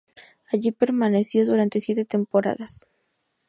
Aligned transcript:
Allí 0.51 0.71
permaneció 0.71 1.45
durante 1.45 1.79
siete 1.79 2.05
temporadas. 2.05 2.89